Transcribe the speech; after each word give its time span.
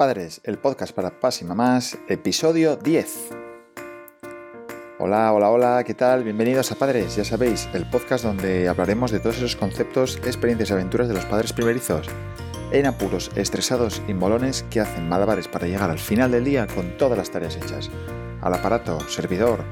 Padres, 0.00 0.40
el 0.44 0.56
podcast 0.56 0.94
para 0.94 1.10
papás 1.10 1.42
y 1.42 1.44
mamás, 1.44 1.98
episodio 2.08 2.76
10. 2.76 3.28
Hola, 4.98 5.30
hola, 5.34 5.50
hola, 5.50 5.84
¿qué 5.84 5.92
tal? 5.92 6.24
Bienvenidos 6.24 6.72
a 6.72 6.76
Padres, 6.76 7.16
ya 7.16 7.24
sabéis, 7.26 7.68
el 7.74 7.84
podcast 7.90 8.24
donde 8.24 8.66
hablaremos 8.66 9.10
de 9.10 9.20
todos 9.20 9.36
esos 9.36 9.56
conceptos, 9.56 10.16
experiencias 10.24 10.70
y 10.70 10.72
aventuras 10.72 11.06
de 11.06 11.12
los 11.12 11.26
padres 11.26 11.52
primerizos, 11.52 12.06
en 12.72 12.86
apuros, 12.86 13.30
estresados 13.36 14.00
y 14.08 14.14
molones 14.14 14.64
que 14.70 14.80
hacen 14.80 15.06
malabares 15.06 15.48
para 15.48 15.66
llegar 15.66 15.90
al 15.90 15.98
final 15.98 16.30
del 16.30 16.44
día 16.44 16.66
con 16.66 16.96
todas 16.96 17.18
las 17.18 17.30
tareas 17.30 17.56
hechas. 17.56 17.90
Al 18.40 18.54
aparato, 18.54 19.06
servidor, 19.06 19.62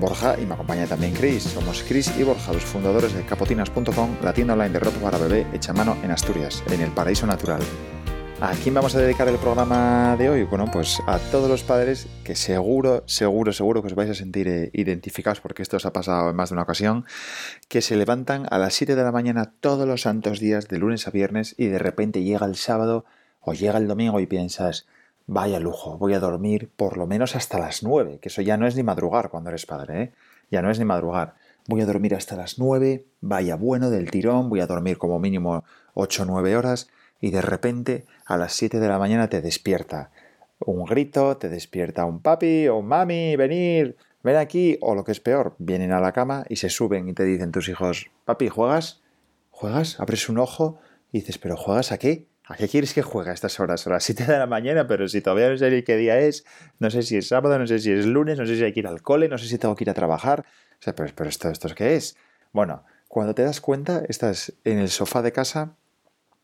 Borja 0.00 0.40
y 0.40 0.46
me 0.46 0.54
acompaña 0.54 0.86
también 0.86 1.12
Chris. 1.12 1.42
Somos 1.42 1.84
Chris 1.86 2.10
y 2.16 2.22
Borja, 2.22 2.54
los 2.54 2.64
fundadores 2.64 3.12
de 3.12 3.26
capotinas.com, 3.26 4.16
la 4.22 4.32
tienda 4.32 4.54
online 4.54 4.70
de 4.70 4.80
ropa 4.80 5.00
para 5.00 5.18
bebé 5.18 5.46
hecha 5.52 5.72
a 5.72 5.74
mano 5.74 5.94
en 6.02 6.10
Asturias, 6.10 6.62
en 6.70 6.80
el 6.80 6.90
paraíso 6.90 7.26
natural. 7.26 7.60
¿A 8.44 8.52
quién 8.62 8.74
vamos 8.74 8.94
a 8.94 9.00
dedicar 9.00 9.26
el 9.26 9.38
programa 9.38 10.16
de 10.18 10.28
hoy? 10.28 10.42
Bueno, 10.42 10.66
pues 10.70 11.00
a 11.06 11.18
todos 11.18 11.48
los 11.48 11.62
padres 11.62 12.06
que 12.24 12.36
seguro, 12.36 13.02
seguro, 13.06 13.54
seguro 13.54 13.80
que 13.80 13.86
os 13.86 13.94
vais 13.94 14.10
a 14.10 14.14
sentir 14.14 14.48
eh, 14.48 14.70
identificados 14.74 15.40
porque 15.40 15.62
esto 15.62 15.78
os 15.78 15.86
ha 15.86 15.94
pasado 15.94 16.28
en 16.28 16.36
más 16.36 16.50
de 16.50 16.56
una 16.56 16.64
ocasión, 16.64 17.06
que 17.68 17.80
se 17.80 17.96
levantan 17.96 18.46
a 18.50 18.58
las 18.58 18.74
7 18.74 18.96
de 18.96 19.02
la 19.02 19.12
mañana 19.12 19.54
todos 19.60 19.88
los 19.88 20.02
santos 20.02 20.40
días 20.40 20.68
de 20.68 20.76
lunes 20.76 21.08
a 21.08 21.10
viernes 21.10 21.54
y 21.56 21.68
de 21.68 21.78
repente 21.78 22.22
llega 22.22 22.44
el 22.44 22.56
sábado 22.56 23.06
o 23.40 23.54
llega 23.54 23.78
el 23.78 23.88
domingo 23.88 24.20
y 24.20 24.26
piensas, 24.26 24.86
vaya 25.26 25.58
lujo, 25.58 25.96
voy 25.96 26.12
a 26.12 26.20
dormir 26.20 26.70
por 26.76 26.98
lo 26.98 27.06
menos 27.06 27.36
hasta 27.36 27.58
las 27.58 27.82
9, 27.82 28.18
que 28.20 28.28
eso 28.28 28.42
ya 28.42 28.58
no 28.58 28.66
es 28.66 28.76
ni 28.76 28.82
madrugar 28.82 29.30
cuando 29.30 29.48
eres 29.48 29.64
padre, 29.64 30.02
¿eh? 30.02 30.12
Ya 30.50 30.60
no 30.60 30.70
es 30.70 30.78
ni 30.78 30.84
madrugar. 30.84 31.34
Voy 31.66 31.80
a 31.80 31.86
dormir 31.86 32.14
hasta 32.14 32.36
las 32.36 32.58
9, 32.58 33.06
vaya 33.22 33.56
bueno 33.56 33.88
del 33.88 34.10
tirón, 34.10 34.50
voy 34.50 34.60
a 34.60 34.66
dormir 34.66 34.98
como 34.98 35.18
mínimo 35.18 35.64
8 35.94 36.24
o 36.24 36.26
9 36.26 36.56
horas 36.58 36.90
y 37.24 37.30
de 37.30 37.40
repente 37.40 38.04
a 38.26 38.36
las 38.36 38.52
7 38.52 38.80
de 38.80 38.86
la 38.86 38.98
mañana 38.98 39.30
te 39.30 39.40
despierta 39.40 40.10
un 40.58 40.84
grito, 40.84 41.38
te 41.38 41.48
despierta 41.48 42.04
un 42.04 42.20
papi 42.20 42.68
o 42.68 42.76
un 42.76 42.86
mami, 42.86 43.34
venir, 43.36 43.96
ven 44.22 44.36
aquí, 44.36 44.76
o 44.82 44.94
lo 44.94 45.04
que 45.04 45.12
es 45.12 45.20
peor, 45.20 45.54
vienen 45.56 45.92
a 45.92 46.00
la 46.00 46.12
cama 46.12 46.44
y 46.50 46.56
se 46.56 46.68
suben 46.68 47.08
y 47.08 47.14
te 47.14 47.24
dicen 47.24 47.50
tus 47.50 47.70
hijos, 47.70 48.10
papi, 48.26 48.50
¿juegas? 48.50 49.00
¿Juegas? 49.50 49.98
Abres 50.00 50.28
un 50.28 50.36
ojo 50.36 50.78
y 51.12 51.20
dices, 51.20 51.38
¿pero 51.38 51.56
juegas 51.56 51.92
a 51.92 51.98
qué? 51.98 52.26
¿A 52.44 52.56
qué 52.56 52.68
quieres 52.68 52.92
que 52.92 53.00
juegue 53.00 53.30
a 53.30 53.32
estas 53.32 53.58
horas? 53.58 53.86
A 53.86 53.90
las 53.90 54.04
7 54.04 54.26
de 54.26 54.38
la 54.38 54.46
mañana, 54.46 54.86
pero 54.86 55.08
si 55.08 55.22
todavía 55.22 55.48
no 55.48 55.56
sé 55.56 55.82
qué 55.82 55.96
día 55.96 56.18
es, 56.18 56.44
no 56.78 56.90
sé 56.90 57.02
si 57.02 57.16
es 57.16 57.28
sábado, 57.28 57.58
no 57.58 57.66
sé 57.66 57.78
si 57.78 57.90
es 57.90 58.04
lunes, 58.04 58.38
no 58.38 58.44
sé 58.44 58.58
si 58.58 58.64
hay 58.64 58.74
que 58.74 58.80
ir 58.80 58.86
al 58.86 59.00
cole, 59.00 59.30
no 59.30 59.38
sé 59.38 59.48
si 59.48 59.56
tengo 59.56 59.76
que 59.76 59.84
ir 59.84 59.90
a 59.90 59.94
trabajar. 59.94 60.44
O 60.78 60.82
sea, 60.82 60.94
pero, 60.94 61.10
pero 61.16 61.30
esto, 61.30 61.48
¿esto 61.48 61.68
es 61.68 61.74
qué 61.74 61.96
es? 61.96 62.18
Bueno, 62.52 62.84
cuando 63.08 63.34
te 63.34 63.44
das 63.44 63.62
cuenta, 63.62 64.02
estás 64.10 64.52
en 64.64 64.76
el 64.76 64.90
sofá 64.90 65.22
de 65.22 65.32
casa 65.32 65.78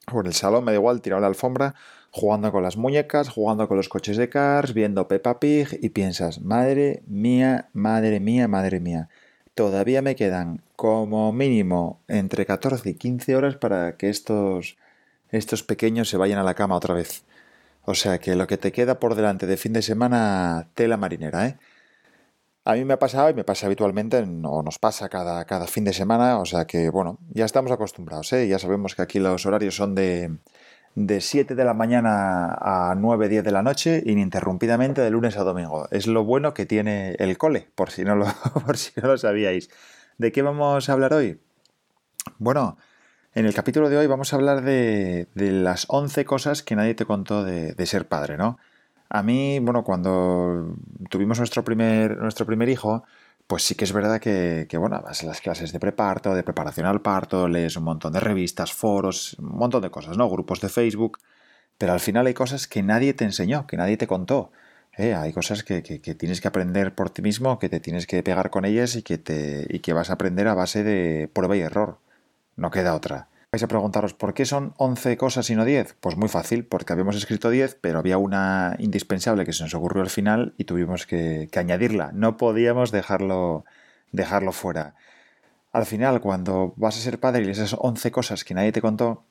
por 0.06 0.26
el 0.26 0.34
salón, 0.34 0.64
me 0.64 0.72
da 0.72 0.78
igual, 0.78 1.00
tirado 1.00 1.20
la 1.20 1.28
alfombra, 1.28 1.74
jugando 2.10 2.50
con 2.52 2.62
las 2.62 2.76
muñecas, 2.76 3.28
jugando 3.28 3.68
con 3.68 3.76
los 3.76 3.88
coches 3.88 4.16
de 4.16 4.28
cars, 4.28 4.74
viendo 4.74 5.08
Peppa 5.08 5.40
Pig 5.40 5.78
y 5.80 5.90
piensas, 5.90 6.40
madre 6.40 7.02
mía, 7.06 7.68
madre 7.72 8.20
mía, 8.20 8.48
madre 8.48 8.80
mía, 8.80 9.08
todavía 9.54 10.02
me 10.02 10.16
quedan 10.16 10.62
como 10.76 11.32
mínimo 11.32 12.00
entre 12.08 12.46
14 12.46 12.90
y 12.90 12.94
15 12.94 13.36
horas 13.36 13.56
para 13.56 13.96
que 13.96 14.08
estos, 14.08 14.76
estos 15.30 15.62
pequeños 15.62 16.08
se 16.08 16.16
vayan 16.16 16.38
a 16.38 16.42
la 16.44 16.54
cama 16.54 16.76
otra 16.76 16.94
vez. 16.94 17.24
O 17.84 17.94
sea 17.94 18.18
que 18.18 18.36
lo 18.36 18.46
que 18.46 18.58
te 18.58 18.72
queda 18.72 18.98
por 18.98 19.14
delante 19.14 19.46
de 19.46 19.56
fin 19.56 19.72
de 19.72 19.82
semana, 19.82 20.68
tela 20.74 20.96
marinera, 20.96 21.46
¿eh? 21.46 21.58
A 22.64 22.74
mí 22.74 22.84
me 22.84 22.94
ha 22.94 22.98
pasado 22.98 23.30
y 23.30 23.34
me 23.34 23.44
pasa 23.44 23.66
habitualmente, 23.66 24.18
o 24.18 24.62
nos 24.62 24.78
pasa 24.78 25.08
cada, 25.08 25.44
cada 25.46 25.66
fin 25.66 25.84
de 25.84 25.94
semana, 25.94 26.38
o 26.38 26.44
sea 26.44 26.66
que, 26.66 26.90
bueno, 26.90 27.18
ya 27.30 27.46
estamos 27.46 27.72
acostumbrados, 27.72 28.32
¿eh? 28.34 28.48
Ya 28.48 28.58
sabemos 28.58 28.94
que 28.94 29.02
aquí 29.02 29.18
los 29.18 29.46
horarios 29.46 29.74
son 29.74 29.94
de, 29.94 30.36
de 30.94 31.20
7 31.22 31.54
de 31.54 31.64
la 31.64 31.72
mañana 31.72 32.54
a 32.60 32.94
9, 32.96 33.28
10 33.28 33.44
de 33.44 33.50
la 33.50 33.62
noche, 33.62 34.02
ininterrumpidamente 34.04 35.00
de 35.00 35.10
lunes 35.10 35.38
a 35.38 35.44
domingo. 35.44 35.88
Es 35.90 36.06
lo 36.06 36.24
bueno 36.24 36.52
que 36.52 36.66
tiene 36.66 37.12
el 37.18 37.38
cole, 37.38 37.70
por 37.74 37.90
si 37.90 38.04
no 38.04 38.14
lo, 38.14 38.26
por 38.66 38.76
si 38.76 38.92
no 39.00 39.08
lo 39.08 39.18
sabíais. 39.18 39.70
¿De 40.18 40.30
qué 40.30 40.42
vamos 40.42 40.88
a 40.88 40.92
hablar 40.92 41.14
hoy? 41.14 41.40
Bueno, 42.38 42.76
en 43.34 43.46
el 43.46 43.54
capítulo 43.54 43.88
de 43.88 43.96
hoy 43.96 44.06
vamos 44.06 44.32
a 44.32 44.36
hablar 44.36 44.62
de, 44.62 45.28
de 45.34 45.50
las 45.52 45.86
11 45.88 46.24
cosas 46.26 46.62
que 46.62 46.76
nadie 46.76 46.94
te 46.94 47.06
contó 47.06 47.42
de, 47.42 47.72
de 47.72 47.86
ser 47.86 48.06
padre, 48.06 48.36
¿no? 48.36 48.58
A 49.10 49.22
mí, 49.24 49.58
bueno, 49.58 49.82
cuando 49.84 50.76
tuvimos 51.10 51.38
nuestro 51.38 51.64
primer, 51.64 52.16
nuestro 52.18 52.46
primer 52.46 52.68
hijo, 52.68 53.04
pues 53.46 53.64
sí 53.64 53.74
que 53.74 53.84
es 53.84 53.92
verdad 53.92 54.20
que, 54.20 54.66
que, 54.68 54.78
bueno, 54.78 55.00
vas 55.02 55.22
a 55.24 55.26
las 55.26 55.40
clases 55.40 55.72
de 55.72 55.80
preparto, 55.80 56.34
de 56.34 56.44
preparación 56.44 56.86
al 56.86 57.02
parto, 57.02 57.48
lees 57.48 57.76
un 57.76 57.84
montón 57.84 58.12
de 58.12 58.20
revistas, 58.20 58.72
foros, 58.72 59.34
un 59.40 59.58
montón 59.58 59.82
de 59.82 59.90
cosas, 59.90 60.16
¿no? 60.16 60.30
Grupos 60.30 60.60
de 60.60 60.68
Facebook, 60.68 61.18
pero 61.78 61.92
al 61.92 62.00
final 62.00 62.26
hay 62.28 62.34
cosas 62.34 62.68
que 62.68 62.82
nadie 62.84 63.14
te 63.14 63.24
enseñó, 63.24 63.66
que 63.66 63.76
nadie 63.76 63.96
te 63.96 64.06
contó. 64.06 64.52
¿eh? 64.96 65.14
Hay 65.14 65.32
cosas 65.32 65.64
que, 65.64 65.82
que, 65.82 66.00
que, 66.00 66.14
tienes 66.14 66.40
que 66.40 66.48
aprender 66.48 66.94
por 66.94 67.10
ti 67.10 67.22
mismo, 67.22 67.58
que 67.58 67.68
te 67.68 67.80
tienes 67.80 68.06
que 68.06 68.22
pegar 68.22 68.50
con 68.50 68.64
ellas 68.64 68.96
y 68.96 69.02
que, 69.02 69.18
te, 69.18 69.66
y 69.70 69.80
que 69.80 69.92
vas 69.92 70.10
a 70.10 70.14
aprender 70.14 70.46
a 70.48 70.54
base 70.54 70.84
de 70.84 71.28
prueba 71.32 71.56
y 71.56 71.60
error. 71.62 71.98
No 72.56 72.70
queda 72.70 72.94
otra. 72.94 73.29
Vais 73.52 73.64
a 73.64 73.66
preguntaros, 73.66 74.14
¿por 74.14 74.32
qué 74.32 74.44
son 74.46 74.74
11 74.76 75.16
cosas 75.16 75.50
y 75.50 75.56
no 75.56 75.64
10? 75.64 75.96
Pues 75.98 76.16
muy 76.16 76.28
fácil, 76.28 76.64
porque 76.64 76.92
habíamos 76.92 77.16
escrito 77.16 77.50
10, 77.50 77.78
pero 77.80 77.98
había 77.98 78.16
una 78.16 78.76
indispensable 78.78 79.44
que 79.44 79.52
se 79.52 79.64
nos 79.64 79.74
ocurrió 79.74 80.02
al 80.02 80.08
final 80.10 80.54
y 80.56 80.64
tuvimos 80.66 81.04
que, 81.04 81.48
añadirla. 81.56 82.12
No 82.14 82.36
podíamos 82.36 82.92
dejarlo, 82.92 83.64
dejarlo 84.12 84.52
fuera. 84.52 84.94
Al 85.72 85.84
final, 85.84 86.20
cuando 86.20 86.74
vas 86.76 86.96
a 86.96 87.00
ser 87.00 87.18
padre 87.18 87.44
y 87.44 87.50
esas 87.50 87.74
11 87.76 88.12
cosas 88.12 88.44
que 88.44 88.54
nadie 88.54 88.70
te 88.70 88.80
contó, 88.80 89.24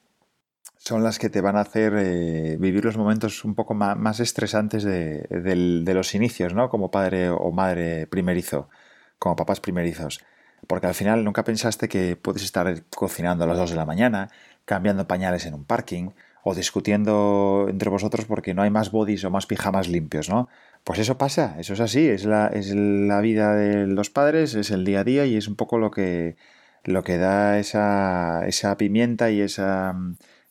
son 0.77 1.01
las 1.03 1.17
que 1.17 1.29
te 1.29 1.39
van 1.39 1.55
a 1.55 1.61
hacer 1.61 1.93
eh, 1.97 2.57
vivir 2.59 2.83
los 2.83 2.97
momentos 2.97 3.45
un 3.45 3.55
poco 3.55 3.73
más, 3.73 3.97
más 3.97 4.19
estresantes 4.19 4.83
de, 4.83 5.27
de, 5.29 5.93
los 5.93 6.13
inicios, 6.13 6.53
¿no? 6.53 6.69
Como 6.69 6.91
padre 6.91 7.29
o 7.29 7.51
madre 7.51 8.05
primerizo, 8.07 8.69
como 9.17 9.37
papás 9.37 9.61
primerizos. 9.61 10.19
Porque 10.67 10.87
al 10.87 10.93
final 10.93 11.23
nunca 11.23 11.43
pensaste 11.43 11.87
que 11.87 12.15
puedes 12.15 12.43
estar 12.43 12.83
cocinando 12.89 13.43
a 13.43 13.47
las 13.47 13.57
2 13.57 13.71
de 13.71 13.75
la 13.75 13.85
mañana, 13.85 14.29
cambiando 14.65 15.07
pañales 15.07 15.45
en 15.45 15.53
un 15.53 15.65
parking 15.65 16.09
o 16.43 16.55
discutiendo 16.55 17.67
entre 17.69 17.89
vosotros 17.89 18.25
porque 18.25 18.53
no 18.53 18.61
hay 18.61 18.69
más 18.69 18.91
bodies 18.91 19.23
o 19.25 19.31
más 19.31 19.45
pijamas 19.45 19.87
limpios, 19.87 20.29
¿no? 20.29 20.47
Pues 20.83 20.99
eso 20.99 21.17
pasa, 21.17 21.55
eso 21.59 21.73
es 21.73 21.79
así, 21.81 22.07
es 22.07 22.25
la, 22.25 22.47
es 22.47 22.73
la 22.73 23.19
vida 23.21 23.53
de 23.55 23.87
los 23.87 24.09
padres, 24.09 24.55
es 24.55 24.71
el 24.71 24.85
día 24.85 25.01
a 25.01 25.03
día 25.03 25.25
y 25.25 25.35
es 25.35 25.47
un 25.47 25.55
poco 25.55 25.77
lo 25.77 25.91
que, 25.91 26.37
lo 26.83 27.03
que 27.03 27.17
da 27.17 27.59
esa, 27.59 28.47
esa 28.47 28.77
pimienta 28.77 29.29
y, 29.31 29.41
esa, 29.41 29.95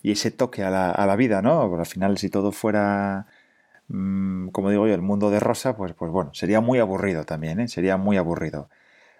y 0.02 0.12
ese 0.12 0.30
toque 0.30 0.62
a 0.64 0.70
la, 0.70 0.90
a 0.90 1.06
la 1.06 1.16
vida, 1.16 1.42
¿no? 1.42 1.68
Porque 1.68 1.80
al 1.80 1.86
final 1.86 2.18
si 2.18 2.28
todo 2.30 2.52
fuera, 2.52 3.26
mmm, 3.88 4.48
como 4.50 4.70
digo 4.70 4.86
yo, 4.86 4.94
el 4.94 5.02
mundo 5.02 5.30
de 5.30 5.40
rosa, 5.40 5.76
pues, 5.76 5.94
pues 5.94 6.10
bueno, 6.12 6.32
sería 6.34 6.60
muy 6.60 6.78
aburrido 6.78 7.24
también, 7.24 7.60
¿eh? 7.60 7.68
Sería 7.68 7.96
muy 7.96 8.16
aburrido. 8.16 8.68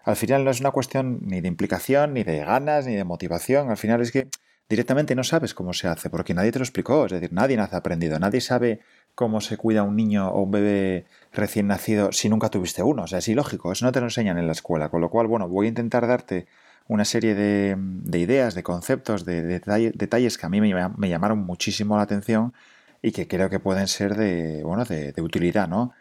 Al 0.09 0.17
final 0.17 0.43
no 0.43 0.51
es 0.51 0.61
una 0.61 0.71
cuestión 0.71 1.19
ni 1.21 1.43
de 1.43 1.49
implicación, 1.49 2.15
ni 2.15 2.25
de 2.25 2.39
ganas, 2.39 2.87
ni 2.87 2.95
de 2.95 3.05
motivación. 3.05 3.69
Al 3.69 3.77
final 3.77 4.01
es 4.01 4.11
que 4.11 4.29
directamente 4.67 5.15
no 5.15 5.23
sabes 5.23 5.53
cómo 5.53 5.75
se 5.75 5.87
hace, 5.87 6.09
porque 6.09 6.33
nadie 6.33 6.51
te 6.51 6.59
lo 6.59 6.63
explicó. 6.63 7.05
Es 7.05 7.13
decir, 7.13 7.31
nadie 7.31 7.59
nace 7.59 7.77
aprendido. 7.77 8.19
Nadie 8.19 8.41
sabe 8.41 8.81
cómo 9.15 9.43
se 9.43 9.59
cuida 9.59 9.83
un 9.83 9.97
niño 9.97 10.31
o 10.31 10.41
un 10.41 10.51
bebé 10.51 11.05
recién 11.35 11.67
nacido 11.67 12.11
si 12.11 12.31
nunca 12.31 12.49
tuviste 12.49 12.83
uno. 12.83 13.03
O 13.03 13.07
sea, 13.07 13.19
es 13.19 13.29
ilógico. 13.29 13.71
Eso 13.71 13.85
no 13.85 13.93
te 13.93 14.01
lo 14.01 14.07
enseñan 14.07 14.39
en 14.39 14.47
la 14.47 14.53
escuela. 14.53 14.89
Con 14.89 15.03
lo 15.03 15.11
cual, 15.11 15.27
bueno, 15.27 15.47
voy 15.47 15.67
a 15.67 15.69
intentar 15.69 16.07
darte 16.07 16.47
una 16.87 17.05
serie 17.05 17.35
de, 17.35 17.77
de 17.77 18.19
ideas, 18.19 18.55
de 18.55 18.63
conceptos, 18.63 19.27
de, 19.27 19.43
de 19.43 19.61
detalles, 19.95 20.39
que 20.39 20.47
a 20.47 20.49
mí 20.49 20.59
me, 20.63 21.09
llamaron 21.11 21.41
muchísimo 21.41 21.99
la 21.99 22.05
atención 22.05 22.55
y 23.03 23.13
que 23.13 23.29
creo 23.29 23.51
que 23.51 23.61
pueden 23.61 23.89
ser 23.89 24.17
de, 24.17 24.63
bueno, 24.65 24.87
de 24.87 25.21
utilidad, 25.21 25.69
¿no? 25.69 25.93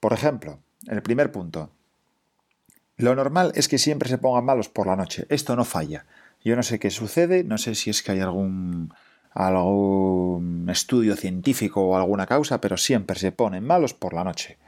Por 0.00 0.14
ejemplo, 0.14 0.58
el 0.88 1.00
primer 1.00 1.30
punto, 1.30 1.70
lo 3.00 3.14
normal 3.14 3.52
es 3.54 3.68
que 3.68 3.78
siempre 3.78 4.08
se 4.08 4.18
pongan 4.18 4.44
malos 4.44 4.68
por 4.68 4.86
la 4.86 4.96
noche. 4.96 5.26
Esto 5.28 5.56
no 5.56 5.64
falla. 5.64 6.04
Yo 6.44 6.56
no 6.56 6.62
sé 6.62 6.78
qué 6.78 6.90
sucede, 6.90 7.44
no 7.44 7.58
sé 7.58 7.74
si 7.74 7.90
es 7.90 8.02
que 8.02 8.12
hay 8.12 8.20
algún, 8.20 8.92
algún 9.32 10.68
estudio 10.70 11.16
científico 11.16 11.82
o 11.82 11.96
alguna 11.96 12.26
causa, 12.26 12.60
pero 12.60 12.76
siempre 12.76 13.18
se 13.18 13.32
ponen 13.32 13.64
malos 13.64 13.94
por 13.94 14.14
la 14.14 14.24
noche. 14.24 14.58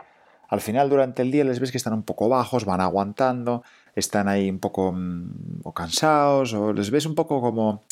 Al 0.48 0.60
final, 0.60 0.90
durante 0.90 1.22
el 1.22 1.30
día 1.30 1.44
les 1.44 1.60
ves 1.60 1.70
que 1.70 1.78
están 1.78 1.94
un 1.94 2.02
poco 2.02 2.28
bajos, 2.28 2.66
van 2.66 2.82
aguantando, 2.82 3.62
están 3.94 4.28
ahí 4.28 4.50
un 4.50 4.58
poco 4.58 4.92
mm, 4.92 5.60
o 5.64 5.72
cansados, 5.72 6.52
o 6.52 6.72
les 6.74 6.90
ves 6.90 7.06
un 7.06 7.14
poco 7.14 7.40
como, 7.40 7.84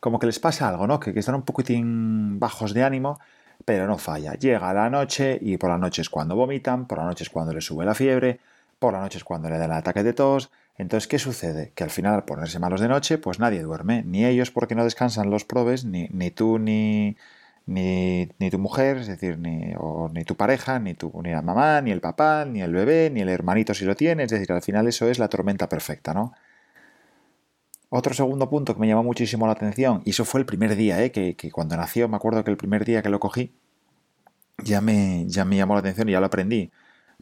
como 0.00 0.18
que 0.18 0.26
les 0.26 0.40
pasa 0.40 0.68
algo, 0.68 0.86
¿no? 0.88 0.98
Que, 0.98 1.12
que 1.14 1.20
están 1.20 1.36
un 1.36 1.42
poquitín 1.42 2.40
bajos 2.40 2.74
de 2.74 2.82
ánimo, 2.82 3.20
pero 3.64 3.86
no 3.86 3.98
falla. 3.98 4.34
Llega 4.34 4.74
la 4.74 4.90
noche 4.90 5.38
y 5.40 5.56
por 5.58 5.70
la 5.70 5.78
noche 5.78 6.02
es 6.02 6.10
cuando 6.10 6.34
vomitan, 6.34 6.86
por 6.86 6.98
la 6.98 7.04
noche 7.04 7.22
es 7.22 7.30
cuando 7.30 7.52
les 7.52 7.64
sube 7.64 7.84
la 7.84 7.94
fiebre, 7.94 8.40
por 8.78 8.92
la 8.92 9.00
noche 9.00 9.18
es 9.18 9.24
cuando 9.24 9.50
le 9.50 9.58
da 9.58 9.66
el 9.66 9.72
ataque 9.72 10.02
de 10.02 10.12
tos. 10.12 10.50
Entonces, 10.76 11.08
¿qué 11.08 11.18
sucede? 11.18 11.72
Que 11.74 11.84
al 11.84 11.90
final, 11.90 12.14
al 12.14 12.24
ponerse 12.24 12.58
malos 12.58 12.80
de 12.80 12.88
noche, 12.88 13.18
pues 13.18 13.40
nadie 13.40 13.62
duerme. 13.62 14.04
Ni 14.04 14.24
ellos 14.24 14.50
porque 14.50 14.74
no 14.74 14.84
descansan 14.84 15.30
los 15.30 15.44
probes, 15.44 15.84
ni, 15.84 16.08
ni 16.12 16.30
tú 16.30 16.58
ni, 16.58 17.16
ni, 17.66 18.28
tu 18.50 18.58
mujer, 18.58 18.98
es 18.98 19.08
decir, 19.08 19.38
ni, 19.38 19.74
ni 20.12 20.24
tu 20.24 20.36
pareja, 20.36 20.78
ni, 20.78 20.94
tu, 20.94 21.12
ni 21.22 21.30
la 21.32 21.42
mamá, 21.42 21.80
ni 21.82 21.90
el 21.90 22.00
papá, 22.00 22.44
ni 22.44 22.62
el 22.62 22.72
bebé, 22.72 23.10
ni 23.10 23.20
el 23.20 23.28
hermanito 23.28 23.74
si 23.74 23.84
lo 23.84 23.96
tiene. 23.96 24.24
Es 24.24 24.30
decir, 24.30 24.52
al 24.52 24.62
final 24.62 24.86
eso 24.86 25.08
es 25.08 25.18
la 25.18 25.28
tormenta 25.28 25.68
perfecta, 25.68 26.14
¿no? 26.14 26.32
Otro 27.90 28.14
segundo 28.14 28.50
punto 28.50 28.74
que 28.74 28.80
me 28.80 28.86
llamó 28.86 29.02
muchísimo 29.02 29.46
la 29.46 29.52
atención, 29.52 30.02
y 30.04 30.10
eso 30.10 30.24
fue 30.24 30.40
el 30.40 30.46
primer 30.46 30.76
día, 30.76 31.02
¿eh? 31.02 31.10
que, 31.10 31.36
que 31.36 31.50
cuando 31.50 31.76
nació, 31.76 32.06
me 32.06 32.16
acuerdo 32.16 32.44
que 32.44 32.50
el 32.50 32.58
primer 32.58 32.84
día 32.84 33.02
que 33.02 33.08
lo 33.08 33.18
cogí, 33.18 33.54
ya 34.62 34.80
me, 34.80 35.24
ya 35.26 35.44
me 35.44 35.56
llamó 35.56 35.74
la 35.74 35.80
atención 35.80 36.08
y 36.08 36.12
ya 36.12 36.20
lo 36.20 36.26
aprendí. 36.26 36.70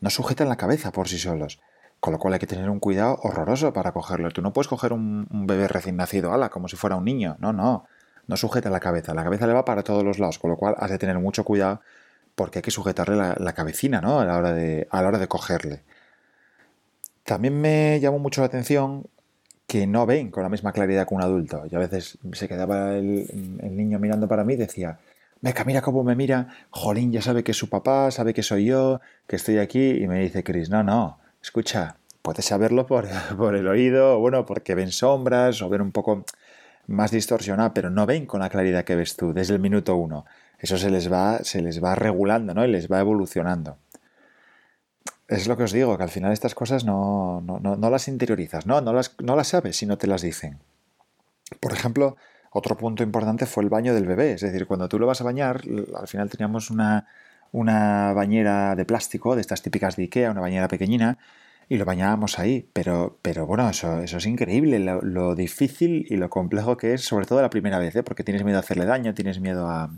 No 0.00 0.10
sujetan 0.10 0.48
la 0.48 0.56
cabeza 0.56 0.92
por 0.92 1.08
sí 1.08 1.18
solos. 1.18 1.60
Con 2.00 2.12
lo 2.12 2.18
cual 2.18 2.34
hay 2.34 2.40
que 2.40 2.46
tener 2.46 2.68
un 2.68 2.78
cuidado 2.78 3.18
horroroso 3.22 3.72
para 3.72 3.92
cogerlo. 3.92 4.30
Tú 4.30 4.42
no 4.42 4.52
puedes 4.52 4.68
coger 4.68 4.92
un, 4.92 5.26
bebé 5.46 5.66
recién 5.66 5.96
nacido, 5.96 6.32
ala, 6.32 6.50
como 6.50 6.68
si 6.68 6.76
fuera 6.76 6.96
un 6.96 7.04
niño. 7.04 7.36
No, 7.40 7.52
no. 7.52 7.86
No 8.26 8.36
sujeta 8.36 8.68
la 8.70 8.80
cabeza. 8.80 9.14
La 9.14 9.24
cabeza 9.24 9.46
le 9.46 9.54
va 9.54 9.64
para 9.64 9.82
todos 9.82 10.04
los 10.04 10.18
lados. 10.18 10.38
Con 10.38 10.50
lo 10.50 10.56
cual 10.56 10.74
has 10.78 10.90
de 10.90 10.98
tener 10.98 11.18
mucho 11.18 11.44
cuidado 11.44 11.80
porque 12.34 12.58
hay 12.58 12.62
que 12.62 12.70
sujetarle 12.70 13.16
la, 13.16 13.52
cabecina, 13.54 14.02
¿no? 14.02 14.20
A 14.20 14.26
la, 14.26 14.36
hora 14.36 14.52
de, 14.52 14.86
a 14.90 15.00
la 15.00 15.08
hora 15.08 15.18
de 15.18 15.26
cogerle. 15.26 15.82
También 17.24 17.58
me 17.58 17.98
llamó 17.98 18.18
mucho 18.18 18.42
la 18.42 18.48
atención 18.48 19.06
que 19.66 19.86
no 19.86 20.04
ven 20.04 20.30
con 20.30 20.42
la 20.42 20.50
misma 20.50 20.72
claridad 20.72 21.08
que 21.08 21.14
un 21.14 21.22
adulto. 21.22 21.64
Y 21.70 21.74
a 21.74 21.78
veces 21.78 22.18
se 22.32 22.46
quedaba 22.46 22.94
el, 22.94 23.58
el 23.62 23.74
niño 23.74 23.98
mirando 23.98 24.28
para 24.28 24.44
mí 24.44 24.52
y 24.52 24.56
decía, 24.56 24.98
venga, 25.40 25.64
mira 25.64 25.82
cómo 25.82 26.04
me 26.04 26.16
mira, 26.16 26.48
jolín, 26.70 27.12
ya 27.12 27.22
sabe 27.22 27.44
que 27.44 27.52
es 27.52 27.56
su 27.56 27.68
papá, 27.68 28.10
sabe 28.10 28.34
que 28.34 28.42
soy 28.42 28.66
yo, 28.66 29.00
que 29.26 29.36
estoy 29.36 29.58
aquí, 29.58 29.90
y 29.90 30.06
me 30.06 30.20
dice 30.20 30.42
Chris, 30.44 30.70
no, 30.70 30.82
no, 30.82 31.18
escucha, 31.42 31.96
puedes 32.22 32.44
saberlo 32.44 32.86
por, 32.86 33.06
por 33.36 33.54
el 33.54 33.68
oído, 33.68 34.18
bueno, 34.18 34.44
porque 34.44 34.74
ven 34.74 34.92
sombras 34.92 35.62
o 35.62 35.68
ven 35.68 35.80
un 35.80 35.92
poco 35.92 36.24
más 36.86 37.10
distorsionado, 37.10 37.74
pero 37.74 37.90
no 37.90 38.06
ven 38.06 38.26
con 38.26 38.40
la 38.40 38.48
claridad 38.48 38.84
que 38.84 38.96
ves 38.96 39.16
tú 39.16 39.32
desde 39.32 39.54
el 39.54 39.60
minuto 39.60 39.96
uno. 39.96 40.24
Eso 40.58 40.78
se 40.78 40.90
les 40.90 41.12
va, 41.12 41.40
se 41.42 41.60
les 41.60 41.82
va 41.82 41.94
regulando, 41.94 42.54
¿no? 42.54 42.64
Y 42.64 42.68
les 42.68 42.90
va 42.90 43.00
evolucionando. 43.00 43.78
Es 45.28 45.48
lo 45.48 45.56
que 45.56 45.64
os 45.64 45.72
digo, 45.72 45.96
que 45.98 46.04
al 46.04 46.08
final 46.08 46.32
estas 46.32 46.54
cosas 46.54 46.84
no, 46.84 47.40
no, 47.42 47.58
no, 47.58 47.76
no 47.76 47.90
las 47.90 48.08
interiorizas, 48.08 48.66
¿no? 48.66 48.80
No 48.80 48.92
las, 48.92 49.16
no 49.20 49.36
las 49.36 49.48
sabes 49.48 49.76
si 49.76 49.86
no 49.86 49.98
te 49.98 50.06
las 50.06 50.22
dicen. 50.22 50.60
Por 51.60 51.72
ejemplo, 51.72 52.16
otro 52.56 52.76
punto 52.76 53.02
importante 53.02 53.46
fue 53.46 53.62
el 53.62 53.68
baño 53.68 53.94
del 53.94 54.06
bebé, 54.06 54.32
es 54.32 54.40
decir, 54.40 54.66
cuando 54.66 54.88
tú 54.88 54.98
lo 54.98 55.06
vas 55.06 55.20
a 55.20 55.24
bañar, 55.24 55.62
al 55.94 56.08
final 56.08 56.30
teníamos 56.30 56.70
una, 56.70 57.06
una 57.52 58.12
bañera 58.12 58.74
de 58.74 58.84
plástico, 58.84 59.34
de 59.34 59.40
estas 59.42 59.62
típicas 59.62 59.96
de 59.96 60.04
Ikea, 60.04 60.30
una 60.30 60.40
bañera 60.40 60.68
pequeñina, 60.68 61.18
y 61.68 61.76
lo 61.76 61.84
bañábamos 61.84 62.38
ahí. 62.38 62.68
Pero, 62.72 63.18
pero 63.22 63.46
bueno, 63.46 63.68
eso, 63.68 64.00
eso 64.00 64.18
es 64.18 64.26
increíble, 64.26 64.78
lo, 64.78 65.34
difícil 65.34 66.06
y 66.08 66.16
lo 66.16 66.30
complejo 66.30 66.76
que 66.76 66.94
es, 66.94 67.02
sobre 67.02 67.26
todo 67.26 67.42
la 67.42 67.50
primera 67.50 67.78
vez, 67.78 67.96
¿eh? 67.96 68.02
porque 68.02 68.24
tienes 68.24 68.44
miedo 68.44 68.58
a 68.58 68.60
hacerle 68.60 68.86
daño, 68.86 69.14
tienes 69.14 69.40
miedo 69.40 69.68
a, 69.68 69.90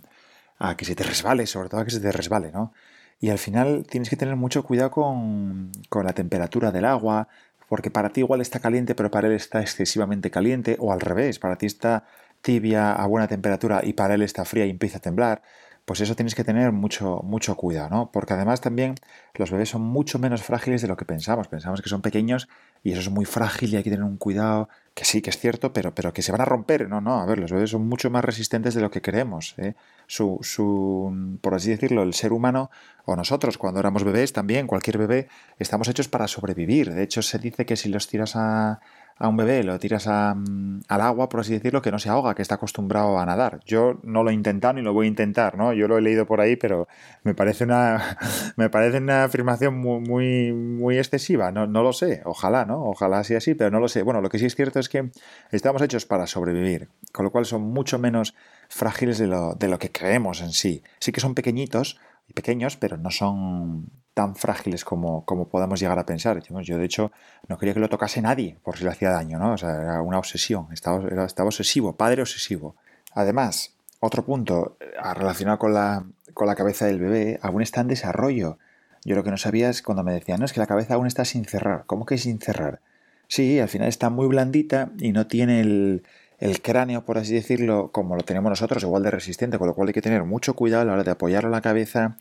a, 0.59 0.77
que 0.77 0.85
se 0.85 0.95
te 0.95 1.05
resbale, 1.05 1.47
sobre 1.47 1.69
todo 1.69 1.81
a 1.81 1.85
que 1.85 1.91
se 1.91 2.01
te 2.01 2.13
resbale, 2.13 2.51
¿no? 2.53 2.73
Y 3.21 3.31
al 3.31 3.39
final 3.39 3.85
tienes 3.89 4.09
que 4.11 4.17
tener 4.17 4.37
mucho 4.37 4.63
cuidado 4.63 4.91
con, 4.93 5.73
con 5.89 6.07
la 6.07 6.13
temperatura 6.13 6.71
del 6.71 6.85
agua, 6.85 7.29
porque 7.69 7.91
para 7.91 8.11
ti 8.11 8.21
igual 8.21 8.41
está 8.41 8.61
caliente, 8.61 8.95
pero 8.95 9.11
para 9.11 9.29
él 9.29 9.35
está 9.35 9.61
excesivamente 9.61 10.31
caliente, 10.31 10.77
o 10.79 10.93
al 10.93 11.01
revés, 11.01 11.39
para 11.39 11.57
ti 11.57 11.67
está 11.67 12.05
tibia 12.41 12.93
a 12.93 13.07
buena 13.07 13.29
temperatura 13.29 13.81
y 13.85 13.93
para 13.93 14.15
él 14.15 14.23
está 14.23 14.45
fría 14.45 14.67
y 14.67 14.71
empieza 14.71 14.99
a 14.99 15.01
temblar, 15.01 15.43
pues 15.89 16.03
eso 16.03 16.15
tienes 16.15 16.35
que 16.35 16.45
tener 16.45 16.71
mucho, 16.71 17.23
mucho 17.25 17.57
cuidado, 17.57 17.89
¿no? 17.89 18.13
Porque 18.13 18.35
además 18.35 18.61
también 18.61 18.95
los 19.35 19.51
bebés 19.51 19.71
son 19.71 19.81
mucho 19.81 20.19
menos 20.19 20.43
frágiles 20.43 20.83
de 20.83 20.89
lo 20.89 20.99
que 20.99 21.07
pensamos. 21.07 21.49
Pensamos 21.49 21.81
que 21.81 21.89
son 21.89 22.03
pequeños 22.03 22.47
y 22.85 22.93
eso 22.93 23.01
es 23.01 23.09
muy 23.09 23.25
frágil 23.25 23.73
y 23.73 23.77
hay 23.77 23.83
que 23.83 23.89
tener 23.89 24.05
un 24.05 24.19
cuidado, 24.19 24.69
que 24.93 25.07
sí, 25.07 25.23
que 25.23 25.31
es 25.31 25.39
cierto, 25.39 25.73
pero, 25.73 25.95
pero 25.95 26.13
que 26.13 26.21
se 26.21 26.31
van 26.31 26.43
a 26.43 26.45
romper. 26.45 26.91
No, 26.91 27.01
no, 27.01 27.23
a 27.23 27.25
ver, 27.25 27.39
los 27.39 27.51
bebés 27.51 27.71
son 27.71 27.89
mucho 27.89 28.11
más 28.11 28.23
resistentes 28.23 28.75
de 28.75 28.83
lo 28.83 28.91
que 28.91 29.01
creemos. 29.01 29.55
¿eh? 29.57 29.77
Su, 30.07 30.39
su, 30.43 31.39
por 31.41 31.55
así 31.55 31.71
decirlo, 31.71 32.03
el 32.03 32.13
ser 32.13 32.35
humano, 32.35 32.71
o 33.07 33.17
nosotros 33.17 33.57
cuando 33.57 33.81
éramos 33.81 34.05
bebés 34.05 34.35
también, 34.35 34.67
cualquier 34.67 34.99
bebé, 34.99 35.29
estamos 35.59 35.89
hechos 35.89 36.09
para 36.09 36.29
sobrevivir. 36.29 36.93
De 36.93 37.03
hecho, 37.03 37.23
se 37.23 37.39
dice 37.39 37.65
que 37.65 37.77
si 37.77 37.89
los 37.89 38.09
tiras 38.09 38.37
a, 38.37 38.81
a 39.19 39.29
un 39.29 39.37
bebé, 39.37 39.65
lo 39.65 39.79
tiras 39.79 40.07
mm, 40.07 40.81
al 40.87 41.01
agua, 41.01 41.29
por 41.29 41.41
así 41.41 41.53
decirlo, 41.53 41.83
que 41.83 41.91
no 41.91 41.99
se 41.99 42.09
ahoga, 42.09 42.35
que 42.35 42.43
está 42.43 42.55
acostumbrado 42.55 43.19
a 43.19 43.27
nadar. 43.27 43.61
Yo 43.67 43.99
no 44.05 44.23
lo 44.23 44.31
he 44.31 44.35
intentado 44.35 44.75
ni 44.75 44.83
lo 44.83 44.93
voy 44.93 45.07
a 45.07 45.09
intentar, 45.09 45.57
¿no? 45.57 45.73
Yo 45.73 45.89
lo 45.89 45.99
he 45.99 46.01
leído 46.01 46.27
por 46.27 46.41
ahí, 46.41 46.57
pero 46.57 46.87
me 47.25 47.35
parece 47.35 47.65
una, 47.65 48.17
me 48.57 48.71
parece 48.71 48.99
una 48.99 49.25
afirmación 49.25 49.77
muy, 49.77 50.53
muy, 50.53 50.99
excesiva. 50.99 51.51
No, 51.51 51.67
no 51.67 51.83
lo 51.83 51.93
sé, 51.93 52.23
ojalá, 52.25 52.65
¿no? 52.65 52.85
Ojalá 52.85 53.25
sea 53.25 53.39
así, 53.39 53.55
pero 53.55 53.71
no 53.71 53.81
lo 53.81 53.89
sé. 53.89 54.03
Bueno, 54.03 54.21
lo 54.21 54.29
que 54.29 54.39
sí 54.39 54.47
es 54.47 54.55
cierto 54.55 54.79
es 54.79 54.89
que 54.89 55.11
estamos 55.51 55.83
hechos 55.83 56.07
para 56.07 56.27
sobrevivir, 56.27 56.89
con 57.13 57.25
lo 57.25 57.33
cual 57.33 57.45
son 57.45 57.63
mucho 57.63 57.99
menos 57.99 58.35
frágiles 58.69 59.19
de 59.19 59.27
lo, 59.27 59.55
de 59.55 59.69
lo 59.69 59.79
que 59.79 59.91
creemos 59.91 60.41
en 60.41 60.53
sí. 60.53 60.83
Sí 61.01 61.11
que 61.11 61.21
son 61.21 61.35
pequeñitos 61.35 61.99
pequeños, 62.35 62.77
pero 62.77 62.97
no 62.97 63.11
son 63.11 63.91
tan 64.15 64.35
frágiles 64.35 64.85
como, 64.85 65.25
como 65.25 65.49
podamos 65.49 65.81
llegar 65.81 65.99
a 65.99 66.07
pensar. 66.07 66.43
Yo, 66.43 66.79
de 66.79 66.85
hecho, 66.85 67.13
no 67.47 67.57
quería 67.57 67.75
que 67.75 67.81
lo 67.81 67.89
tocase 67.89 68.21
nadie 68.21 68.59
por 68.63 68.77
si 68.77 68.85
le 68.85 68.91
hacía 68.91 69.11
daño, 69.11 69.39
¿no? 69.39 69.53
O 69.53 69.59
sea, 69.59 69.81
era 69.81 70.03
una 70.03 70.19
obsesión, 70.19 70.67
estaba, 70.73 71.25
estaba 71.25 71.47
obsesivo, 71.47 71.95
padre 71.95 72.23
obsesivo. 72.23 72.75
Además, 73.15 73.75
otro 74.01 74.25
punto 74.25 74.77
eh, 74.81 74.87
relacionado 75.15 75.59
con 75.59 75.73
la, 75.75 76.05
con 76.35 76.47
la 76.47 76.55
cabeza 76.55 76.87
del 76.87 76.99
bebé, 76.99 77.39
aún 77.43 77.63
está 77.63 77.81
en 77.81 77.89
desarrollo. 77.89 78.59
Yo 79.05 79.15
lo 79.15 79.25
que 79.25 79.31
no 79.31 79.37
sabía 79.37 79.71
es 79.71 79.83
cuando 79.83 80.03
me 80.03 80.13
decían, 80.13 80.41
no, 80.41 80.47
es 80.47 80.53
que 80.53 80.61
la 80.61 80.67
cabeza 80.67 80.95
aún 80.95 81.07
está 81.07 81.25
sin 81.25 81.45
cerrar. 81.45 81.85
¿Cómo 81.87 82.05
que 82.05 82.19
sin 82.19 82.41
cerrar? 82.41 82.81
Sí, 83.29 83.61
al 83.61 83.69
final 83.69 83.89
está 83.89 84.11
muy 84.11 84.27
blandita 84.27 84.91
y 84.99 85.13
no 85.13 85.27
tiene 85.27 85.61
el, 85.61 86.03
el 86.39 86.63
cráneo, 86.63 87.05
por 87.05 87.19
así 87.19 87.35
decirlo, 87.35 87.91
como 87.93 88.17
lo 88.17 88.23
tenemos 88.23 88.51
nosotros, 88.51 88.83
igual 88.83 89.03
de 89.03 89.11
resistente, 89.11 89.59
con 89.59 89.67
lo 89.67 89.75
cual 89.75 89.89
hay 89.89 89.95
que 89.95 90.03
tener 90.03 90.25
mucho 90.25 90.55
cuidado 90.55 90.83
a 90.83 90.85
la 90.85 90.93
hora 90.93 91.05
de 91.05 91.11
apoyarlo 91.11 91.51
la 91.51 91.61
cabeza, 91.61 92.17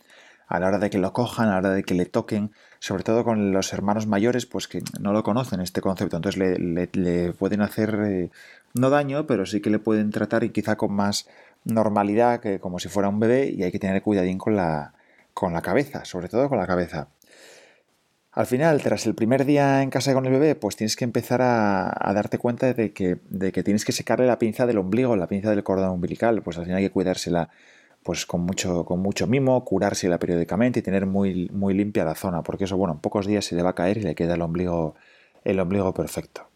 a 0.48 0.58
la 0.58 0.68
hora 0.68 0.78
de 0.78 0.90
que 0.90 0.98
lo 0.98 1.12
cojan, 1.12 1.48
a 1.48 1.52
la 1.52 1.58
hora 1.58 1.70
de 1.70 1.84
que 1.84 1.94
le 1.94 2.06
toquen, 2.06 2.50
sobre 2.80 3.04
todo 3.04 3.22
con 3.22 3.52
los 3.52 3.72
hermanos 3.72 4.06
mayores, 4.06 4.46
pues 4.46 4.66
que 4.66 4.82
no 5.00 5.12
lo 5.12 5.22
conocen 5.22 5.60
este 5.60 5.80
concepto, 5.80 6.16
entonces 6.16 6.38
le, 6.38 7.32
pueden 7.34 7.60
hacer 7.60 7.98
eh, 8.06 8.30
no 8.74 8.90
daño, 8.90 9.26
pero 9.26 9.46
sí 9.46 9.60
que 9.60 9.70
le 9.70 9.78
pueden 9.78 10.10
tratar 10.10 10.42
y 10.44 10.50
quizá 10.50 10.76
con 10.76 10.92
más 10.92 11.28
normalidad 11.64 12.40
que 12.40 12.60
como 12.60 12.78
si 12.78 12.88
fuera 12.88 13.08
un 13.08 13.20
bebé 13.20 13.50
y 13.50 13.62
hay 13.62 13.72
que 13.72 13.78
tener 13.78 14.02
cuidadín 14.02 14.38
con 14.38 14.56
la, 14.56 14.94
con 15.34 15.52
la 15.52 15.62
cabeza, 15.62 16.04
sobre 16.04 16.28
todo 16.28 16.48
con 16.48 16.58
la 16.58 16.66
cabeza. 16.66 17.08
Al 18.38 18.46
final, 18.46 18.80
tras 18.80 19.04
el 19.04 19.16
primer 19.16 19.44
día 19.44 19.82
en 19.82 19.90
casa 19.90 20.14
con 20.14 20.24
el 20.24 20.30
bebé, 20.30 20.54
pues 20.54 20.76
tienes 20.76 20.94
que 20.94 21.02
empezar 21.02 21.42
a, 21.42 22.12
darte 22.14 22.38
cuenta 22.38 22.72
de 22.72 22.92
que, 22.92 23.18
de 23.28 23.50
que 23.50 23.64
tienes 23.64 23.84
que 23.84 23.90
secarle 23.90 24.28
la 24.28 24.38
pinza 24.38 24.64
del 24.64 24.78
ombligo, 24.78 25.16
la 25.16 25.26
pinza 25.26 25.50
del 25.50 25.64
cordón 25.64 25.90
umbilical, 25.90 26.40
pues 26.42 26.56
al 26.56 26.62
final 26.62 26.78
hay 26.78 26.84
que 26.84 26.92
cuidársela 26.92 27.50
pues 28.04 28.26
con 28.26 28.42
mucho, 28.42 28.84
con 28.84 29.00
mucho 29.00 29.26
mimo, 29.26 29.64
curársela 29.64 30.20
periódicamente 30.20 30.78
y 30.78 30.82
tener 30.82 31.04
muy, 31.04 31.48
muy 31.52 31.74
limpia 31.74 32.04
la 32.04 32.14
zona, 32.14 32.44
porque 32.44 32.66
eso, 32.66 32.76
bueno, 32.76 32.94
en 32.94 33.00
pocos 33.00 33.26
días 33.26 33.44
se 33.44 33.56
le 33.56 33.64
va 33.64 33.70
a 33.70 33.74
caer 33.74 33.98
y 33.98 34.02
le 34.02 34.14
queda 34.14 34.34
el 34.34 34.42
ombligo, 34.42 34.94
el 35.42 35.58
ombligo 35.58 35.92
perfecto. 35.92 36.46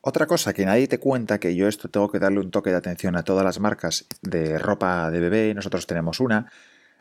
Otra 0.00 0.26
cosa 0.26 0.52
que 0.52 0.66
nadie 0.66 0.88
te 0.88 0.98
cuenta, 0.98 1.38
que 1.38 1.54
yo 1.54 1.68
esto 1.68 1.90
tengo 1.90 2.10
que 2.10 2.18
darle 2.18 2.40
un 2.40 2.50
toque 2.50 2.70
de 2.70 2.76
atención 2.76 3.14
a 3.14 3.22
todas 3.22 3.44
las 3.44 3.60
marcas 3.60 4.04
de 4.20 4.58
ropa 4.58 5.12
de 5.12 5.20
bebé, 5.20 5.54
nosotros 5.54 5.86
tenemos 5.86 6.18
una, 6.18 6.50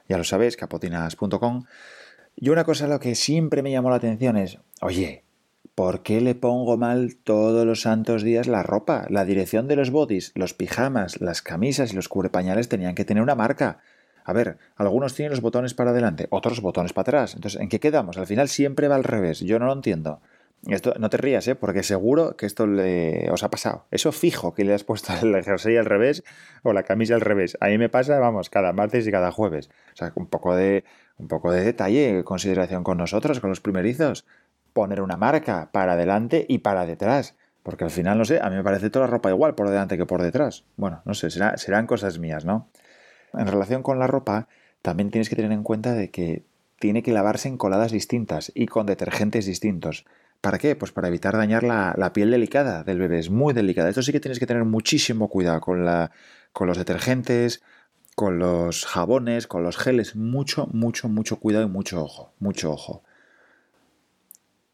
ya 0.08 0.20
lo 0.20 0.24
sabéis, 0.24 0.56
capotinas.com, 0.56 1.66
y 2.35 2.49
una 2.49 2.63
cosa 2.63 2.87
lo 2.87 2.99
que 2.99 3.15
siempre 3.15 3.61
me 3.61 3.71
llamó 3.71 3.89
la 3.89 3.97
atención 3.97 4.37
es, 4.37 4.59
oye, 4.81 5.25
¿Por 5.75 6.04
qué 6.04 6.21
le 6.21 6.35
pongo 6.35 6.77
mal 6.77 7.18
todos 7.18 7.65
los 7.65 7.81
santos 7.81 8.23
días 8.23 8.47
la 8.47 8.63
ropa? 8.63 9.07
La 9.09 9.25
dirección 9.25 9.68
de 9.68 9.75
los 9.75 9.92
bodys, 9.92 10.31
los 10.33 10.54
pijamas, 10.54 11.19
las 11.19 11.42
camisas 11.42 11.92
y 11.92 11.97
los 11.97 12.07
cubrepañales 12.07 12.69
tenían 12.69 12.95
que 12.95 13.04
tener 13.04 13.21
una 13.21 13.35
marca. 13.35 13.80
A 14.23 14.31
ver, 14.31 14.57
algunos 14.77 15.15
tienen 15.15 15.31
los 15.31 15.42
botones 15.42 15.73
para 15.73 15.92
adelante, 15.92 16.27
otros 16.30 16.61
botones 16.61 16.94
para 16.94 17.01
atrás. 17.01 17.35
Entonces, 17.35 17.59
¿en 17.59 17.68
qué 17.68 17.81
quedamos? 17.81 18.18
Al 18.18 18.25
final 18.25 18.47
siempre 18.47 18.87
va 18.87 18.95
al 18.95 19.04
revés. 19.04 19.42
Yo 19.42 19.59
no 19.59 19.65
lo 19.65 19.73
entiendo. 19.73 20.21
Esto, 20.68 20.95
no 20.98 21.10
te 21.10 21.18
rías, 21.18 21.48
¿eh? 21.48 21.56
porque 21.56 21.84
seguro 21.84 22.36
que 22.38 22.48
esto 22.48 22.66
le, 22.66 23.30
os 23.30 23.44
ha 23.44 23.50
pasado. 23.50 23.86
Eso 23.92 24.12
fijo 24.12 24.54
que 24.54 24.64
le 24.64 24.74
has 24.74 24.84
puesto 24.84 25.14
el 25.22 25.44
jersey 25.44 25.78
al 25.78 25.86
revés 25.86 26.24
o 26.64 26.74
la 26.74 26.84
camisa 26.84 27.14
al 27.16 27.22
revés. 27.22 27.57
A 27.62 27.68
mí 27.68 27.78
me 27.78 27.90
pasa, 27.90 28.18
vamos, 28.19 28.50
cada 28.50 28.74
martes 28.74 29.06
y 29.06 29.12
cada 29.12 29.31
jueves. 29.31 29.69
O 29.94 29.98
sea, 29.98 30.12
un 30.16 30.26
poco 30.26 30.56
de, 30.56 30.84
un 31.18 31.28
poco 31.28 31.52
de 31.52 31.62
detalle, 31.62 32.24
consideración 32.24 32.84
con 32.84 32.98
nosotros, 32.98 33.40
con 33.40 33.50
los 33.50 33.62
primerizos 33.62 34.26
poner 34.74 35.02
una 35.02 35.16
marca 35.16 35.69
para 35.72 35.94
adelante 35.94 36.45
y 36.50 36.57
para 36.57 36.86
detrás. 36.86 37.36
Porque 37.64 37.86
al 37.86 37.92
final, 37.92 38.18
no 38.18 38.26
sé, 38.26 38.40
a 38.42 38.50
mí 38.50 38.57
me 38.57 38.64
parece 38.64 38.90
toda 38.90 39.06
la 39.06 39.12
ropa 39.12 39.30
igual 39.30 39.56
por 39.56 39.69
delante 39.69 39.98
que 39.98 40.06
por 40.06 40.22
detrás. 40.22 40.66
Bueno, 40.76 41.02
no 41.06 41.14
sé, 41.14 41.30
serán 41.30 41.88
cosas 41.88 42.19
mías, 42.19 42.44
¿no? 42.44 42.69
En 43.34 43.48
relación 43.48 43.84
con 43.84 44.00
la 44.00 44.07
ropa, 44.07 44.48
también 44.81 45.12
tienes 45.12 45.30
que 45.30 45.36
tener 45.36 45.52
en 45.52 45.64
cuenta 45.64 45.94
de 45.94 46.12
que 46.12 46.44
tiene 46.80 47.04
que 47.04 47.14
lavarse 47.14 47.48
en 47.48 47.57
coladas 47.57 47.92
distintas 47.92 48.52
y 48.54 48.68
con 48.68 48.86
detergentes 48.86 49.45
distintos. 49.45 50.06
¿Para 50.45 50.59
qué? 50.59 50.75
Pues 50.75 50.92
para 50.92 51.07
evitar 51.07 51.35
dañar 51.35 51.64
la, 51.64 52.14
piel 52.14 52.30
delicada 52.30 52.83
del 52.83 52.99
bebé. 52.99 53.18
Es 53.18 53.31
muy 53.31 53.52
delicada. 53.56 53.90
Esto 53.90 54.04
sí 54.04 54.11
que 54.11 54.19
tienes 54.19 54.37
que 54.37 54.45
tener 54.45 54.64
muchísimo 54.64 55.28
cuidado 55.28 55.59
con, 55.59 55.83
los 55.83 56.78
detergentes, 56.78 57.64
con 58.14 58.37
los 58.37 58.85
jabones, 58.85 59.47
con 59.47 59.64
los 59.64 59.75
geles. 59.75 60.16
Mucho, 60.16 60.68
mucho, 60.71 61.09
mucho 61.09 61.37
cuidado 61.37 61.66
y 61.66 61.69
mucho 61.69 61.99
ojo. 61.99 62.31
Mucho 62.37 62.71
ojo. 62.71 63.02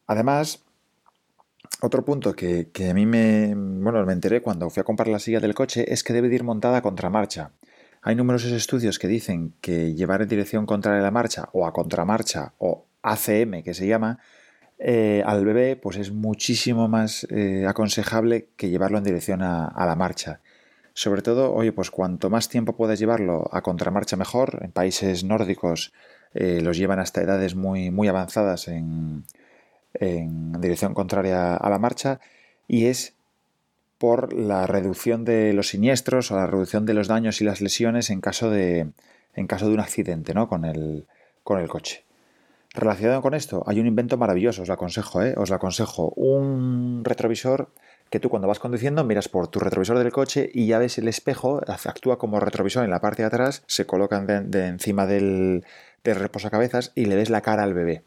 Además, 0.08 0.62
otro 1.80 2.04
punto 2.04 2.36
que, 2.36 2.70
a 2.90 2.94
mí 2.94 3.06
me, 3.06 3.54
bueno, 3.56 4.06
me 4.06 4.12
enteré 4.12 4.42
cuando 4.42 4.70
fui 4.70 4.82
a 4.82 4.84
comprar 4.84 5.08
la 5.08 5.20
silla 5.20 5.40
del 5.40 5.54
coche 5.54 5.86
es 5.94 6.04
que 6.04 6.12
debe 6.12 6.28
de 6.28 6.36
ir 6.36 6.44
montada 6.44 6.80
a 6.80 6.82
contramarcha. 6.82 7.52
Hay 8.02 8.16
numerosos 8.16 8.52
estudios 8.52 9.00
que 9.00 9.08
dicen 9.08 9.54
que 9.62 9.94
llevar 9.94 10.22
en 10.22 10.28
dirección 10.28 10.66
contraria 10.66 11.00
a 11.00 11.04
la 11.04 11.12
marcha 11.12 11.48
o 11.54 11.66
a 11.66 11.72
contramarcha 11.72 12.56
o 12.58 12.88
ACM 13.04 13.64
que 13.64 13.74
se 13.74 13.88
llama 13.88 14.20
eh, 14.84 15.22
al 15.28 15.46
bebé 15.46 15.76
pues 15.76 15.98
es 15.98 16.12
muchísimo 16.12 16.88
más 16.88 17.28
eh, 17.30 17.66
aconsejable 17.68 18.48
que 18.58 18.70
llevarlo 18.70 18.98
en 18.98 19.04
dirección 19.04 19.44
a, 19.44 19.86
la 19.86 19.96
marcha. 19.96 20.42
Sobre 20.94 21.22
todo, 21.22 21.54
oye, 21.54 21.72
pues 21.72 21.92
cuanto 21.92 22.32
más 22.32 22.50
tiempo 22.50 22.76
puedas 22.76 22.98
llevarlo 22.98 23.48
a 23.54 23.62
contramarcha 23.62 24.18
mejor. 24.18 24.60
En 24.64 24.72
países 24.72 25.24
nórdicos 25.24 25.94
eh, 26.34 26.62
los 26.62 26.78
llevan 26.78 27.00
hasta 27.00 27.22
edades 27.22 27.56
muy, 27.56 27.92
muy 27.92 28.08
avanzadas 28.08 28.68
en, 28.68 29.24
en 29.94 30.60
dirección 30.60 30.96
contraria 30.96 31.56
a 31.56 31.70
la 31.70 31.78
marcha 31.78 32.20
y 32.68 32.88
es 32.88 33.14
por 34.00 34.34
la 34.34 34.66
reducción 34.66 35.26
de 35.26 35.54
los 35.54 35.68
siniestros 35.70 36.32
o 36.32 36.36
la 36.36 36.48
reducción 36.48 36.88
de 36.88 36.96
los 36.96 37.08
daños 37.08 37.40
y 37.40 37.44
las 37.44 37.62
lesiones 37.62 38.10
en 38.10 38.20
caso 38.20 38.50
de, 38.50 38.90
en 39.36 39.46
caso 39.46 39.68
de 39.68 39.76
un 39.76 39.80
accidente 39.80 40.34
¿no? 40.34 40.50
con, 40.50 40.66
el, 40.66 41.06
con 41.44 41.60
el 41.60 41.70
coche. 41.70 42.04
Relacionado 42.74 43.22
con 43.22 43.34
esto, 43.34 43.64
hay 43.68 43.82
un 43.82 43.88
invento 43.88 44.18
maravilloso, 44.18 44.62
os 44.62 44.70
lo 44.70 44.74
aconsejo, 44.74 45.22
¿eh? 45.22 45.34
os 45.36 45.50
lo 45.50 45.58
aconsejo. 45.58 46.14
Un 46.16 47.04
retrovisor 47.04 47.74
que 48.10 48.22
tú 48.22 48.30
cuando 48.30 48.48
vas 48.48 48.60
conduciendo 48.60 49.04
miras 49.04 49.28
por 49.28 49.50
tu 49.50 49.60
retrovisor 49.60 49.98
del 49.98 50.12
coche 50.14 50.50
y 50.54 50.68
ya 50.68 50.80
ves 50.80 50.98
el 50.98 51.10
espejo, 51.10 51.62
actúa 51.68 52.18
como 52.18 52.40
retrovisor 52.40 52.86
en 52.86 52.90
la 52.90 53.02
parte 53.02 53.24
de 53.24 53.28
atrás, 53.28 53.64
se 53.68 53.86
colocan 53.86 54.26
de, 54.26 54.68
encima 54.68 55.06
del, 55.06 55.66
del 56.06 56.16
reposacabezas 56.16 56.94
y 56.96 57.06
le 57.06 57.16
ves 57.16 57.30
la 57.30 57.42
cara 57.42 57.64
al 57.64 57.74
bebé. 57.74 58.04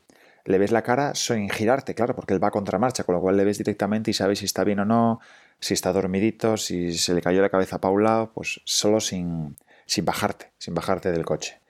Le 0.47 0.59
ves 0.59 0.73
la 0.73 0.83
cara 0.83 1.15
sin 1.15 1.51
girarte, 1.51 1.95
claro, 1.95 2.15
porque 2.15 2.33
él 2.33 2.43
va 2.43 2.49
a 2.49 2.51
contramarcha, 2.51 3.05
con 3.05 3.15
lo 3.15 3.21
cual 3.21 3.37
le 3.37 3.45
ves 3.45 3.59
directamente 3.59 4.11
y 4.11 4.15
sabes 4.15 4.39
si 4.39 4.47
está 4.47 4.65
bien 4.65 4.79
o 4.81 4.85
no, 4.87 5.21
si 5.61 5.75
está 5.75 5.93
dormidito, 5.93 6.57
si 6.57 6.97
se 6.97 7.13
le 7.15 7.21
cayó 7.21 7.43
la 7.43 7.51
cabeza 7.51 7.81
para 7.81 7.93
un 7.93 8.03
lado, 8.03 8.31
pues 8.33 8.63
solo 8.65 9.01
sin, 9.01 9.57
sin 9.85 10.07
bajarte, 10.07 10.53
sin 10.59 10.75
bajarte 10.75 11.13
del 11.13 11.25
coche. 11.25 11.61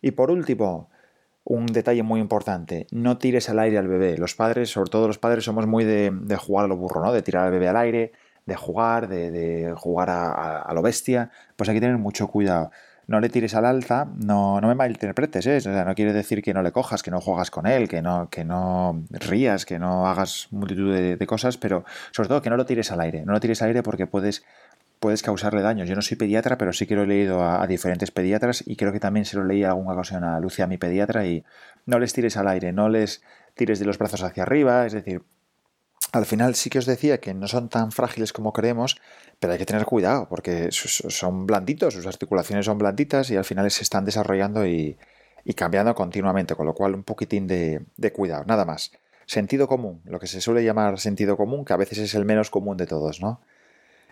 Y 0.00 0.12
por 0.12 0.30
último, 0.30 0.90
un 1.46 1.66
detalle 1.66 2.02
muy 2.02 2.20
importante, 2.20 2.88
no 2.90 3.18
tires 3.18 3.48
al 3.48 3.60
aire 3.60 3.78
al 3.78 3.86
bebé. 3.86 4.18
Los 4.18 4.34
padres, 4.34 4.68
sobre 4.70 4.90
todo 4.90 5.06
los 5.06 5.18
padres, 5.18 5.44
somos 5.44 5.66
muy 5.66 5.84
de, 5.84 6.10
jugar 6.36 6.64
a 6.64 6.68
lo 6.68 6.76
burro, 6.76 7.00
¿no? 7.00 7.12
De 7.12 7.22
tirar 7.22 7.44
al 7.44 7.52
bebé 7.52 7.68
al 7.68 7.76
aire, 7.76 8.10
de 8.46 8.56
jugar, 8.56 9.06
de, 9.06 9.72
jugar 9.76 10.10
a, 10.10 10.68
lo 10.74 10.82
bestia. 10.82 11.30
Pues 11.54 11.68
hay 11.68 11.76
que 11.76 11.80
tener 11.80 11.98
mucho 11.98 12.26
cuidado. 12.26 12.72
No 13.06 13.20
le 13.20 13.28
tires 13.28 13.54
al 13.54 13.64
alza, 13.64 14.08
no, 14.16 14.60
no 14.60 14.66
me 14.66 14.74
malinterpretes, 14.74 15.46
¿eh? 15.46 15.58
O 15.58 15.60
sea, 15.60 15.84
no 15.84 15.94
quiere 15.94 16.12
decir 16.12 16.42
que 16.42 16.52
no 16.52 16.62
le 16.62 16.72
cojas, 16.72 17.04
que 17.04 17.12
no 17.12 17.20
juegas 17.20 17.52
con 17.52 17.68
él, 17.68 17.88
que 17.88 18.02
no, 18.02 18.28
que 18.28 18.44
no 18.44 19.04
rías, 19.10 19.64
que 19.64 19.78
no 19.78 20.08
hagas 20.08 20.48
multitud 20.50 20.92
de, 20.92 21.16
de 21.16 21.26
cosas, 21.28 21.56
pero 21.58 21.84
sobre 22.10 22.28
todo 22.28 22.42
que 22.42 22.50
no 22.50 22.56
lo 22.56 22.66
tires 22.66 22.90
al 22.90 23.00
aire. 23.00 23.24
No 23.24 23.32
lo 23.32 23.38
tires 23.38 23.62
al 23.62 23.68
aire 23.68 23.84
porque 23.84 24.08
puedes 24.08 24.42
puedes 25.00 25.22
causarle 25.22 25.62
daños. 25.62 25.88
Yo 25.88 25.94
no 25.94 26.02
soy 26.02 26.16
pediatra, 26.16 26.58
pero 26.58 26.72
sí 26.72 26.86
que 26.86 26.96
lo 26.96 27.02
he 27.02 27.06
leído 27.06 27.42
a, 27.42 27.66
diferentes 27.66 28.10
pediatras 28.10 28.62
y 28.66 28.76
creo 28.76 28.92
que 28.92 29.00
también 29.00 29.24
se 29.24 29.36
lo 29.36 29.44
leí 29.44 29.64
alguna 29.64 29.92
ocasión 29.92 30.24
a 30.24 30.40
Lucia, 30.40 30.66
mi 30.66 30.78
pediatra, 30.78 31.26
y 31.26 31.44
no 31.84 31.98
les 31.98 32.12
tires 32.12 32.36
al 32.36 32.48
aire, 32.48 32.72
no 32.72 32.88
les 32.88 33.22
tires 33.54 33.78
de 33.78 33.86
los 33.86 33.98
brazos 33.98 34.22
hacia 34.22 34.42
arriba, 34.42 34.86
es 34.86 34.92
decir, 34.92 35.22
al 36.12 36.26
final 36.26 36.54
sí 36.54 36.70
que 36.70 36.78
os 36.78 36.86
decía 36.86 37.18
que 37.18 37.34
no 37.34 37.48
son 37.48 37.68
tan 37.68 37.92
frágiles 37.92 38.32
como 38.32 38.52
creemos, 38.52 39.00
pero 39.40 39.52
hay 39.52 39.58
que 39.58 39.66
tener 39.66 39.84
cuidado 39.84 40.28
porque 40.28 40.68
son 40.70 41.46
blanditos, 41.46 41.94
sus 41.94 42.06
articulaciones 42.06 42.66
son 42.66 42.78
blanditas 42.78 43.30
y 43.30 43.36
al 43.36 43.44
final 43.44 43.70
se 43.70 43.82
están 43.82 44.04
desarrollando 44.04 44.66
y, 44.66 44.96
cambiando 45.54 45.94
continuamente, 45.94 46.54
con 46.54 46.66
lo 46.66 46.74
cual 46.74 46.94
un 46.94 47.04
poquitín 47.04 47.46
de 47.46 48.12
cuidado, 48.12 48.44
nada 48.46 48.64
más. 48.64 48.92
Sentido 49.26 49.66
común, 49.66 50.02
lo 50.04 50.20
que 50.20 50.28
se 50.28 50.40
suele 50.40 50.62
llamar 50.62 51.00
sentido 51.00 51.36
común, 51.36 51.64
que 51.64 51.72
a 51.72 51.76
veces 51.76 51.98
es 51.98 52.14
el 52.14 52.24
menos 52.24 52.48
común 52.48 52.76
de 52.76 52.86
todos, 52.86 53.20
¿no? 53.20 53.40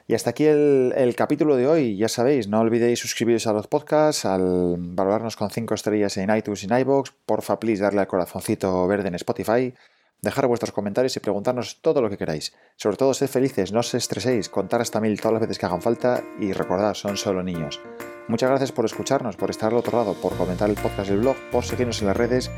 Y 0.06 0.14
hasta 0.14 0.30
aquí 0.30 0.44
el, 0.44 1.14
capítulo 1.16 1.56
de 1.56 1.66
hoy. 1.66 1.96
Ya 1.96 2.08
sabéis, 2.08 2.48
no 2.48 2.60
olvidéis 2.60 2.98
suscribiros 2.98 3.46
a 3.46 3.52
los 3.52 3.66
podcasts, 3.68 4.26
al 4.26 4.76
valorarnos 4.78 5.36
con 5.36 5.50
5 5.50 5.74
estrellas 5.74 6.16
en 6.18 6.34
iTunes 6.34 6.62
y 6.62 6.66
en 6.66 6.78
iBox. 6.80 7.12
Porfa, 7.24 7.58
please, 7.58 7.82
darle 7.82 8.00
al 8.00 8.06
corazoncito 8.06 8.86
verde 8.86 9.08
en 9.08 9.14
Spotify. 9.14 9.72
Dejar 10.20 10.46
vuestros 10.46 10.72
comentarios 10.72 11.16
y 11.16 11.20
preguntarnos 11.20 11.80
todo 11.80 12.02
lo 12.02 12.10
que 12.10 12.18
queráis. 12.18 12.54
Sobre 12.76 12.96
todo, 12.96 13.12
sed 13.14 13.28
felices, 13.28 13.72
no 13.72 13.80
os 13.80 13.94
estreséis, 13.94 14.48
contar 14.48 14.80
hasta 14.80 15.00
mil 15.00 15.20
todas 15.20 15.34
las 15.34 15.42
veces 15.42 15.58
que 15.58 15.66
hagan 15.66 15.82
falta 15.82 16.22
y 16.40 16.52
recordad, 16.52 16.94
son 16.94 17.18
solo 17.18 17.42
niños. 17.42 17.80
Muchas 18.28 18.48
gracias 18.48 18.72
por 18.72 18.86
escucharnos, 18.86 19.36
por 19.36 19.50
estar 19.50 19.72
al 19.72 19.78
otro 19.78 19.98
lado, 19.98 20.14
por 20.14 20.34
comentar 20.36 20.70
el 20.70 20.76
podcast 20.76 21.10
del 21.10 21.20
blog, 21.20 21.36
por 21.52 21.64
seguirnos 21.64 22.00
en 22.00 22.08
las 22.08 22.16
redes 22.16 22.50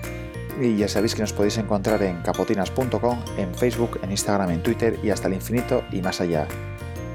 y 0.60 0.76
ya 0.76 0.88
sabéis 0.88 1.14
que 1.14 1.22
nos 1.22 1.32
podéis 1.32 1.58
encontrar 1.58 2.02
en 2.02 2.22
capotinas.com, 2.22 3.18
en 3.36 3.54
Facebook, 3.54 3.98
en 4.02 4.12
Instagram, 4.12 4.50
en 4.50 4.62
Twitter 4.62 4.98
y 5.02 5.10
hasta 5.10 5.26
el 5.26 5.34
infinito 5.34 5.82
y 5.90 6.00
más 6.02 6.20
allá. 6.20 6.46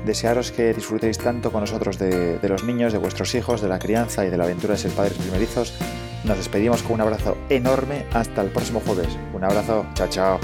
Desearos 0.06 0.52
que 0.52 0.74
disfrutéis 0.74 1.18
tanto 1.18 1.52
con 1.52 1.62
nosotros 1.62 1.98
de, 2.00 2.40
los 2.44 2.64
niños, 2.64 2.94
de 2.94 3.00
vuestros 3.00 3.36
hijos, 3.36 3.62
de 3.62 3.68
la 3.68 3.80
crianza 3.80 4.26
y 4.26 4.30
de 4.30 4.38
la 4.38 4.46
aventura 4.46 4.74
de 4.74 4.80
ser 4.80 4.92
padres 4.92 5.18
primerizos. 5.18 5.74
Nos 6.24 6.38
despedimos 6.38 6.84
con 6.84 6.94
un 6.94 7.02
abrazo 7.02 7.38
enorme 7.50 8.06
hasta 8.14 8.42
el 8.42 8.50
próximo 8.50 8.82
jueves. 8.86 9.10
Un 9.34 9.44
abrazo, 9.44 9.86
chao 9.94 10.08
chao. 10.10 10.40